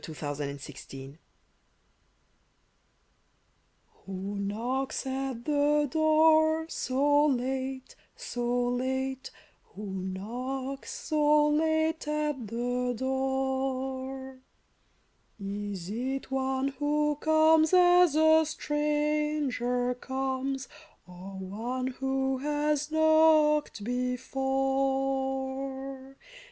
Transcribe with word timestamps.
41 0.03 0.33
THE 0.33 0.33
RETURN^ 0.53 0.65
T 0.65 0.73
T 0.73 1.19
Jno 4.07 4.39
knocks 4.39 5.05
at 5.05 5.45
the 5.45 5.87
door 5.91 6.65
so 6.67 7.27
late, 7.27 7.95
so 8.15 8.69
late— 8.69 9.29
Who 9.75 10.01
knocks 10.01 10.89
so 10.91 11.49
late 11.49 12.07
at 12.07 12.47
the 12.47 12.95
door? 12.97 14.39
Is 15.39 15.87
it 15.91 16.31
one 16.31 16.69
who 16.69 17.15
comes 17.17 17.71
as 17.71 18.15
a 18.15 18.43
stranger 18.43 19.93
comes, 19.93 20.67
Or 21.05 21.37
one 21.37 21.85
who 21.85 22.39
has 22.39 22.89
knocked 22.89 23.83
before 23.83 26.17